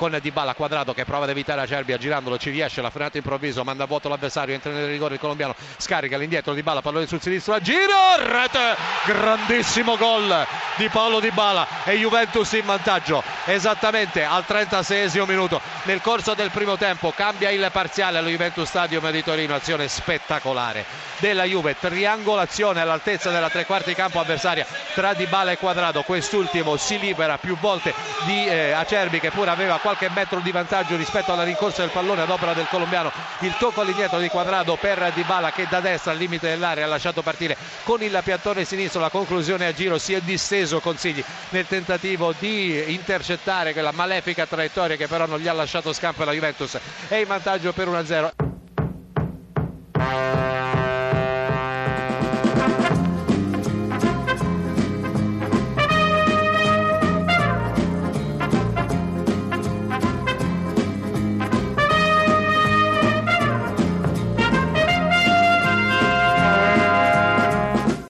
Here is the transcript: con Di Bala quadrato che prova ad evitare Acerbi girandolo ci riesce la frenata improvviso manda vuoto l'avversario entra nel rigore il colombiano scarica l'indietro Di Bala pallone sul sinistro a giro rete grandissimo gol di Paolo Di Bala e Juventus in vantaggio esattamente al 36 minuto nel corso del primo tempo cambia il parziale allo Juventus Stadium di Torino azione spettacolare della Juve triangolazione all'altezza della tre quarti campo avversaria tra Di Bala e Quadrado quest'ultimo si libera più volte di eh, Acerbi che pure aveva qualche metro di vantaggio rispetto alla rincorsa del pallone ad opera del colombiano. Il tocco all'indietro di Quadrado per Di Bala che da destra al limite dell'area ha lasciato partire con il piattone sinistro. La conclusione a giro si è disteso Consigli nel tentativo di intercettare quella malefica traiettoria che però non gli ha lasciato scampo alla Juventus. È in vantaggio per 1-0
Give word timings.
con 0.00 0.18
Di 0.22 0.30
Bala 0.30 0.54
quadrato 0.54 0.94
che 0.94 1.04
prova 1.04 1.24
ad 1.24 1.30
evitare 1.30 1.60
Acerbi 1.60 1.94
girandolo 1.98 2.38
ci 2.38 2.48
riesce 2.48 2.80
la 2.80 2.88
frenata 2.88 3.18
improvviso 3.18 3.64
manda 3.64 3.84
vuoto 3.84 4.08
l'avversario 4.08 4.54
entra 4.54 4.72
nel 4.72 4.86
rigore 4.88 5.14
il 5.14 5.20
colombiano 5.20 5.54
scarica 5.76 6.16
l'indietro 6.16 6.54
Di 6.54 6.62
Bala 6.62 6.80
pallone 6.80 7.06
sul 7.06 7.20
sinistro 7.20 7.52
a 7.52 7.60
giro 7.60 8.16
rete 8.16 8.76
grandissimo 9.04 9.98
gol 9.98 10.46
di 10.76 10.88
Paolo 10.88 11.20
Di 11.20 11.30
Bala 11.30 11.66
e 11.84 11.98
Juventus 11.98 12.50
in 12.52 12.64
vantaggio 12.64 13.22
esattamente 13.44 14.24
al 14.24 14.46
36 14.46 15.26
minuto 15.26 15.60
nel 15.82 16.00
corso 16.00 16.32
del 16.32 16.50
primo 16.50 16.78
tempo 16.78 17.10
cambia 17.10 17.50
il 17.50 17.68
parziale 17.70 18.16
allo 18.16 18.30
Juventus 18.30 18.66
Stadium 18.66 19.10
di 19.10 19.22
Torino 19.22 19.54
azione 19.54 19.86
spettacolare 19.86 20.86
della 21.18 21.44
Juve 21.44 21.76
triangolazione 21.78 22.80
all'altezza 22.80 23.28
della 23.30 23.50
tre 23.50 23.66
quarti 23.66 23.94
campo 23.94 24.18
avversaria 24.18 24.64
tra 24.94 25.12
Di 25.12 25.26
Bala 25.26 25.50
e 25.50 25.58
Quadrado 25.58 26.00
quest'ultimo 26.04 26.78
si 26.78 26.98
libera 26.98 27.36
più 27.36 27.58
volte 27.58 27.92
di 28.24 28.46
eh, 28.46 28.70
Acerbi 28.70 29.20
che 29.20 29.30
pure 29.30 29.50
aveva 29.50 29.78
qualche 29.96 30.10
metro 30.14 30.38
di 30.38 30.52
vantaggio 30.52 30.94
rispetto 30.94 31.32
alla 31.32 31.42
rincorsa 31.42 31.82
del 31.82 31.90
pallone 31.90 32.22
ad 32.22 32.30
opera 32.30 32.52
del 32.52 32.68
colombiano. 32.68 33.10
Il 33.40 33.56
tocco 33.58 33.80
all'indietro 33.80 34.20
di 34.20 34.28
Quadrado 34.28 34.76
per 34.76 35.10
Di 35.14 35.22
Bala 35.24 35.50
che 35.50 35.66
da 35.68 35.80
destra 35.80 36.12
al 36.12 36.18
limite 36.18 36.48
dell'area 36.48 36.84
ha 36.84 36.88
lasciato 36.88 37.22
partire 37.22 37.56
con 37.82 38.00
il 38.00 38.20
piattone 38.22 38.64
sinistro. 38.64 39.00
La 39.00 39.10
conclusione 39.10 39.66
a 39.66 39.72
giro 39.72 39.98
si 39.98 40.12
è 40.14 40.20
disteso 40.20 40.78
Consigli 40.78 41.24
nel 41.48 41.66
tentativo 41.66 42.32
di 42.38 42.92
intercettare 42.92 43.72
quella 43.72 43.90
malefica 43.92 44.46
traiettoria 44.46 44.94
che 44.96 45.08
però 45.08 45.26
non 45.26 45.40
gli 45.40 45.48
ha 45.48 45.52
lasciato 45.52 45.92
scampo 45.92 46.22
alla 46.22 46.32
Juventus. 46.32 46.78
È 47.08 47.16
in 47.16 47.26
vantaggio 47.26 47.72
per 47.72 47.88
1-0 47.88 48.49